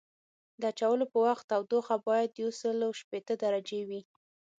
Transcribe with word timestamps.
د 0.61 0.63
اچولو 0.71 1.05
په 1.11 1.17
وخت 1.25 1.43
تودوخه 1.51 1.95
باید 2.07 2.39
یوسل 2.41 2.77
شپیته 2.99 3.33
درجې 3.43 3.81
وي 3.89 4.01